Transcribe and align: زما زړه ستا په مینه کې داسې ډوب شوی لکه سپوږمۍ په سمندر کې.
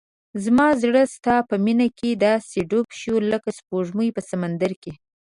زما 0.43 0.67
زړه 0.81 1.01
ستا 1.15 1.35
په 1.49 1.55
مینه 1.65 1.87
کې 1.99 2.19
داسې 2.25 2.57
ډوب 2.69 2.87
شوی 3.01 3.21
لکه 3.33 3.49
سپوږمۍ 3.57 4.09
په 4.15 4.21
سمندر 4.29 4.71
کې. 4.83 4.93